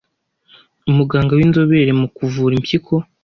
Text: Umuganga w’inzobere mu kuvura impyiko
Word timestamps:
Umuganga 0.89 1.31
w’inzobere 1.39 1.91
mu 1.99 2.07
kuvura 2.15 2.53
impyiko 2.55 2.93